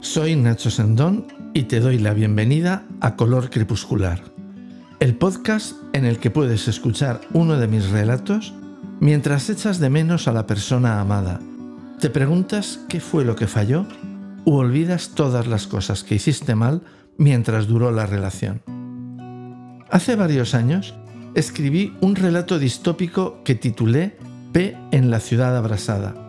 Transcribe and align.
Soy 0.00 0.36
Nacho 0.36 0.70
Sendón 0.70 1.26
y 1.52 1.64
te 1.64 1.80
doy 1.80 1.98
la 1.98 2.14
bienvenida 2.14 2.84
a 3.00 3.16
Color 3.16 3.50
Crepuscular, 3.50 4.22
el 5.00 5.16
podcast 5.16 5.74
en 5.92 6.04
el 6.04 6.18
que 6.18 6.30
puedes 6.30 6.68
escuchar 6.68 7.20
uno 7.32 7.56
de 7.56 7.66
mis 7.66 7.90
relatos 7.90 8.54
mientras 9.00 9.50
echas 9.50 9.80
de 9.80 9.90
menos 9.90 10.28
a 10.28 10.32
la 10.32 10.46
persona 10.46 11.00
amada, 11.00 11.40
te 11.98 12.10
preguntas 12.10 12.78
qué 12.88 13.00
fue 13.00 13.24
lo 13.24 13.34
que 13.34 13.48
falló 13.48 13.86
u 14.44 14.54
olvidas 14.54 15.10
todas 15.16 15.48
las 15.48 15.66
cosas 15.66 16.04
que 16.04 16.14
hiciste 16.14 16.54
mal 16.54 16.82
mientras 17.16 17.66
duró 17.66 17.90
la 17.90 18.06
relación. 18.06 18.62
Hace 19.90 20.14
varios 20.14 20.54
años 20.54 20.94
escribí 21.34 21.92
un 22.00 22.14
relato 22.14 22.60
distópico 22.60 23.42
que 23.42 23.56
titulé 23.56 24.16
P 24.52 24.76
en 24.92 25.10
la 25.10 25.18
ciudad 25.18 25.56
abrasada. 25.56 26.27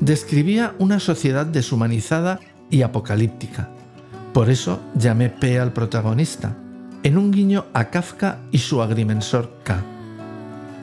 Describía 0.00 0.74
una 0.78 0.98
sociedad 1.00 1.46
deshumanizada 1.46 2.40
y 2.68 2.82
apocalíptica. 2.82 3.68
Por 4.32 4.50
eso 4.50 4.80
llamé 4.96 5.30
P 5.30 5.60
al 5.60 5.72
protagonista, 5.72 6.56
en 7.04 7.18
un 7.18 7.30
guiño 7.30 7.66
a 7.72 7.90
Kafka 7.90 8.40
y 8.50 8.58
su 8.58 8.82
agrimensor 8.82 9.52
K. 9.62 9.82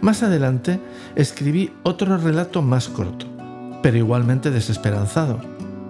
Más 0.00 0.22
adelante 0.22 0.80
escribí 1.16 1.72
otro 1.82 2.16
relato 2.16 2.62
más 2.62 2.88
corto, 2.88 3.26
pero 3.82 3.98
igualmente 3.98 4.50
desesperanzado, 4.50 5.40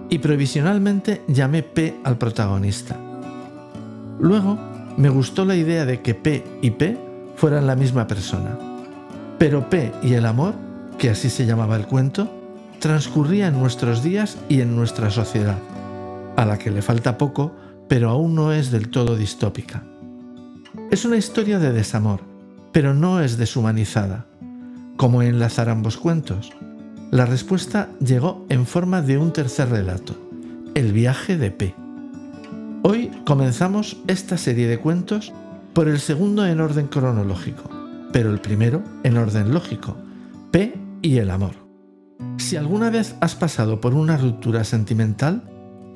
y 0.09 0.19
provisionalmente 0.19 1.21
llamé 1.27 1.63
P 1.63 1.99
al 2.03 2.17
protagonista. 2.17 2.97
Luego 4.19 4.59
me 4.97 5.09
gustó 5.09 5.45
la 5.45 5.55
idea 5.55 5.85
de 5.85 6.01
que 6.01 6.15
P 6.15 6.43
y 6.61 6.71
P 6.71 6.97
fueran 7.35 7.67
la 7.67 7.75
misma 7.75 8.07
persona, 8.07 8.57
pero 9.37 9.69
P 9.69 9.91
y 10.03 10.13
el 10.13 10.25
amor, 10.25 10.55
que 10.97 11.09
así 11.09 11.29
se 11.29 11.45
llamaba 11.45 11.75
el 11.75 11.87
cuento, 11.87 12.29
transcurría 12.85 13.47
en 13.47 13.57
nuestros 13.57 14.03
días 14.03 14.37
y 14.47 14.61
en 14.61 14.75
nuestra 14.75 15.09
sociedad 15.09 15.57
a 16.35 16.45
la 16.45 16.59
que 16.59 16.69
le 16.69 16.83
falta 16.83 17.17
poco, 17.17 17.55
pero 17.87 18.11
aún 18.11 18.35
no 18.35 18.51
es 18.51 18.69
del 18.69 18.89
todo 18.89 19.15
distópica. 19.15 19.83
Es 20.91 21.03
una 21.03 21.17
historia 21.17 21.57
de 21.57 21.73
desamor, 21.73 22.19
pero 22.71 22.93
no 22.93 23.21
es 23.21 23.39
deshumanizada. 23.39 24.27
¿Cómo 24.97 25.23
enlazar 25.23 25.67
ambos 25.67 25.97
cuentos? 25.97 26.51
La 27.09 27.25
respuesta 27.25 27.89
llegó 27.99 28.45
en 28.49 28.67
forma 28.67 29.01
de 29.01 29.17
un 29.17 29.33
tercer 29.33 29.69
relato, 29.69 30.15
El 30.75 30.93
viaje 30.93 31.37
de 31.37 31.49
P. 31.49 31.73
Hoy 32.83 33.09
comenzamos 33.25 33.97
esta 34.05 34.37
serie 34.37 34.67
de 34.67 34.77
cuentos 34.77 35.33
por 35.73 35.87
el 35.87 35.99
segundo 35.99 36.45
en 36.45 36.61
orden 36.61 36.85
cronológico, 36.85 37.67
pero 38.13 38.29
el 38.29 38.39
primero 38.41 38.83
en 39.01 39.17
orden 39.17 39.55
lógico, 39.55 39.97
P 40.51 40.75
y 41.01 41.17
el 41.17 41.31
amor. 41.31 41.64
Si 42.45 42.57
alguna 42.57 42.91
vez 42.91 43.15
has 43.21 43.33
pasado 43.33 43.81
por 43.81 43.95
una 43.95 44.17
ruptura 44.17 44.63
sentimental, 44.65 45.41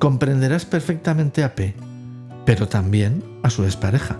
comprenderás 0.00 0.64
perfectamente 0.64 1.44
a 1.44 1.54
P, 1.54 1.76
pero 2.44 2.66
también 2.66 3.22
a 3.44 3.50
su 3.50 3.62
expareja. 3.62 4.18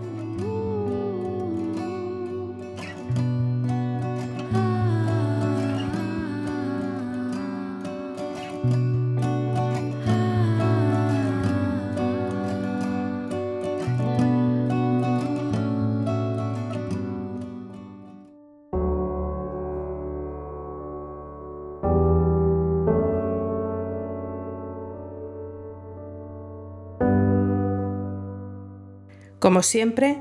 Como 29.40 29.62
siempre, 29.62 30.18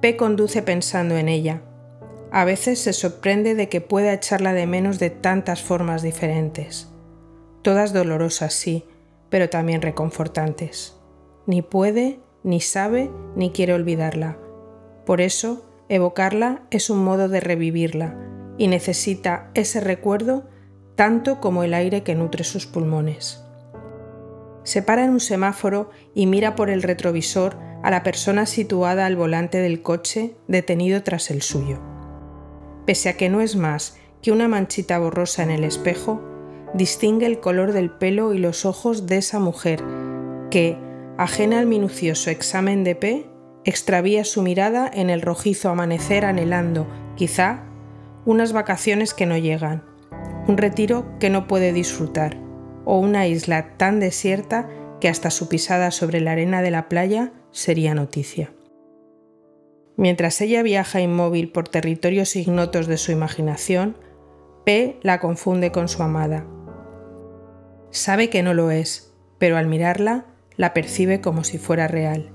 P 0.00 0.16
conduce 0.16 0.62
pensando 0.62 1.16
en 1.18 1.28
ella. 1.28 1.60
A 2.30 2.46
veces 2.46 2.78
se 2.78 2.94
sorprende 2.94 3.54
de 3.54 3.68
que 3.68 3.82
pueda 3.82 4.14
echarla 4.14 4.54
de 4.54 4.66
menos 4.66 4.98
de 4.98 5.10
tantas 5.10 5.60
formas 5.62 6.00
diferentes. 6.00 6.90
Todas 7.60 7.92
dolorosas, 7.92 8.54
sí, 8.54 8.86
pero 9.28 9.50
también 9.50 9.82
reconfortantes. 9.82 10.96
Ni 11.46 11.60
puede, 11.60 12.20
ni 12.42 12.60
sabe, 12.60 13.10
ni 13.36 13.50
quiere 13.50 13.74
olvidarla. 13.74 14.38
Por 15.04 15.20
eso, 15.20 15.68
evocarla 15.90 16.62
es 16.70 16.88
un 16.88 17.04
modo 17.04 17.28
de 17.28 17.40
revivirla 17.40 18.16
y 18.56 18.68
necesita 18.68 19.50
ese 19.52 19.80
recuerdo 19.80 20.48
tanto 20.94 21.40
como 21.40 21.62
el 21.62 21.74
aire 21.74 22.02
que 22.02 22.14
nutre 22.14 22.42
sus 22.42 22.66
pulmones. 22.66 23.44
Se 24.64 24.80
para 24.80 25.04
en 25.04 25.10
un 25.10 25.20
semáforo 25.20 25.90
y 26.14 26.26
mira 26.26 26.54
por 26.54 26.70
el 26.70 26.82
retrovisor 26.82 27.71
a 27.82 27.90
la 27.90 28.02
persona 28.02 28.46
situada 28.46 29.06
al 29.06 29.16
volante 29.16 29.58
del 29.58 29.82
coche 29.82 30.36
detenido 30.48 31.02
tras 31.02 31.30
el 31.30 31.42
suyo. 31.42 31.80
Pese 32.86 33.08
a 33.08 33.16
que 33.16 33.28
no 33.28 33.40
es 33.40 33.56
más 33.56 33.96
que 34.22 34.32
una 34.32 34.48
manchita 34.48 34.98
borrosa 34.98 35.42
en 35.42 35.50
el 35.50 35.64
espejo, 35.64 36.22
distingue 36.74 37.26
el 37.26 37.40
color 37.40 37.72
del 37.72 37.90
pelo 37.90 38.34
y 38.34 38.38
los 38.38 38.64
ojos 38.64 39.06
de 39.06 39.18
esa 39.18 39.38
mujer 39.38 39.82
que, 40.50 40.78
ajena 41.18 41.58
al 41.58 41.66
minucioso 41.66 42.30
examen 42.30 42.84
de 42.84 42.94
P, 42.94 43.26
extravía 43.64 44.24
su 44.24 44.42
mirada 44.42 44.90
en 44.92 45.10
el 45.10 45.22
rojizo 45.22 45.68
amanecer 45.68 46.24
anhelando, 46.24 46.86
quizá, 47.16 47.64
unas 48.24 48.52
vacaciones 48.52 49.14
que 49.14 49.26
no 49.26 49.36
llegan, 49.36 49.84
un 50.46 50.56
retiro 50.56 51.18
que 51.18 51.30
no 51.30 51.46
puede 51.46 51.72
disfrutar, 51.72 52.36
o 52.84 52.98
una 52.98 53.26
isla 53.26 53.76
tan 53.76 54.00
desierta 54.00 54.68
que 55.00 55.08
hasta 55.08 55.30
su 55.30 55.48
pisada 55.48 55.90
sobre 55.90 56.20
la 56.20 56.32
arena 56.32 56.62
de 56.62 56.70
la 56.70 56.88
playa 56.88 57.32
sería 57.52 57.94
noticia. 57.94 58.52
Mientras 59.96 60.40
ella 60.40 60.62
viaja 60.62 61.00
inmóvil 61.00 61.52
por 61.52 61.68
territorios 61.68 62.34
ignotos 62.34 62.86
de 62.86 62.96
su 62.96 63.12
imaginación, 63.12 63.96
P 64.64 64.98
la 65.02 65.20
confunde 65.20 65.70
con 65.70 65.88
su 65.88 66.02
amada. 66.02 66.46
Sabe 67.90 68.30
que 68.30 68.42
no 68.42 68.54
lo 68.54 68.70
es, 68.70 69.12
pero 69.38 69.56
al 69.56 69.66
mirarla 69.66 70.26
la 70.56 70.72
percibe 70.72 71.20
como 71.20 71.44
si 71.44 71.58
fuera 71.58 71.88
real. 71.88 72.32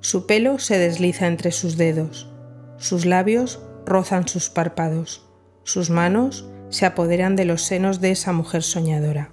Su 0.00 0.26
pelo 0.26 0.58
se 0.58 0.78
desliza 0.78 1.26
entre 1.26 1.50
sus 1.50 1.76
dedos, 1.76 2.32
sus 2.76 3.04
labios 3.06 3.60
rozan 3.84 4.28
sus 4.28 4.50
párpados, 4.50 5.26
sus 5.64 5.90
manos 5.90 6.48
se 6.68 6.86
apoderan 6.86 7.34
de 7.34 7.44
los 7.44 7.62
senos 7.62 8.00
de 8.00 8.12
esa 8.12 8.32
mujer 8.32 8.62
soñadora. 8.62 9.30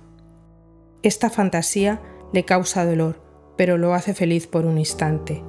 Esta 1.04 1.30
fantasía 1.30 2.02
le 2.34 2.46
causa 2.46 2.86
dolor, 2.86 3.22
pero 3.56 3.78
lo 3.78 3.94
hace 3.94 4.14
feliz 4.14 4.48
por 4.48 4.66
un 4.66 4.78
instante. 4.78 5.44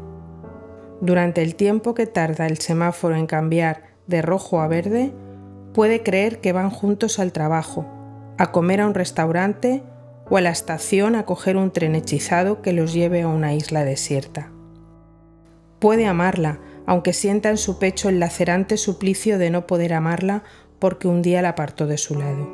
Durante 1.00 1.42
el 1.42 1.56
tiempo 1.56 1.94
que 1.94 2.06
tarda 2.06 2.46
el 2.46 2.58
semáforo 2.58 3.16
en 3.16 3.26
cambiar 3.26 3.82
de 4.06 4.22
rojo 4.22 4.60
a 4.60 4.68
verde, 4.68 5.12
puede 5.74 6.02
creer 6.02 6.40
que 6.40 6.52
van 6.52 6.70
juntos 6.70 7.18
al 7.18 7.32
trabajo, 7.32 7.86
a 8.38 8.50
comer 8.50 8.80
a 8.80 8.86
un 8.86 8.94
restaurante 8.94 9.82
o 10.30 10.36
a 10.36 10.40
la 10.40 10.50
estación 10.50 11.14
a 11.14 11.24
coger 11.24 11.56
un 11.56 11.70
tren 11.70 11.94
hechizado 11.94 12.62
que 12.62 12.72
los 12.72 12.92
lleve 12.92 13.22
a 13.22 13.28
una 13.28 13.54
isla 13.54 13.84
desierta. 13.84 14.50
Puede 15.78 16.06
amarla, 16.06 16.60
aunque 16.86 17.12
sienta 17.12 17.50
en 17.50 17.58
su 17.58 17.78
pecho 17.78 18.08
el 18.08 18.20
lacerante 18.20 18.76
suplicio 18.76 19.38
de 19.38 19.50
no 19.50 19.66
poder 19.66 19.92
amarla 19.92 20.44
porque 20.78 21.08
un 21.08 21.20
día 21.20 21.42
la 21.42 21.50
apartó 21.50 21.86
de 21.86 21.98
su 21.98 22.18
lado. 22.18 22.48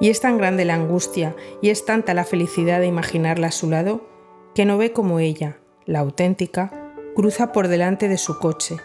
Y 0.00 0.10
es 0.10 0.20
tan 0.20 0.36
grande 0.36 0.64
la 0.64 0.74
angustia 0.74 1.34
y 1.62 1.70
es 1.70 1.86
tanta 1.86 2.12
la 2.14 2.24
felicidad 2.24 2.80
de 2.80 2.86
imaginarla 2.86 3.46
a 3.46 3.52
su 3.52 3.70
lado 3.70 4.13
que 4.54 4.64
no 4.64 4.78
ve 4.78 4.92
como 4.92 5.18
ella, 5.18 5.58
la 5.86 6.00
auténtica, 6.00 6.72
cruza 7.14 7.52
por 7.52 7.68
delante 7.68 8.08
de 8.08 8.18
su 8.18 8.38
coche, 8.38 8.76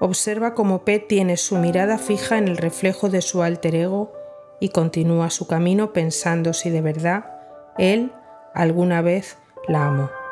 observa 0.00 0.54
cómo 0.54 0.84
P 0.84 0.98
tiene 0.98 1.36
su 1.36 1.56
mirada 1.56 1.98
fija 1.98 2.38
en 2.38 2.48
el 2.48 2.56
reflejo 2.56 3.08
de 3.08 3.22
su 3.22 3.42
alter 3.42 3.74
ego 3.74 4.12
y 4.60 4.68
continúa 4.68 5.30
su 5.30 5.46
camino 5.46 5.92
pensando 5.92 6.52
si 6.52 6.70
de 6.70 6.80
verdad 6.80 7.24
él 7.78 8.12
alguna 8.54 9.02
vez 9.02 9.36
la 9.66 9.86
amó. 9.86 10.23